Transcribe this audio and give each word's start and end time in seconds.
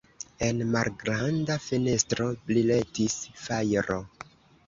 En 0.45 0.61
malgranda 0.75 1.57
fenestro 1.65 2.27
briletis 2.47 3.17
fajro. 3.43 3.99